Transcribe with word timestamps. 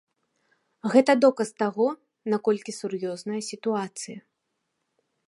Гэта 0.93 1.11
доказ 1.25 1.49
таго, 1.63 1.87
наколькі 2.35 2.77
сур'ёзная 2.79 3.41
сітуацыя. 3.51 4.17